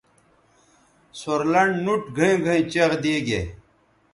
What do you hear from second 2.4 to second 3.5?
گھئیں چیغ دیگے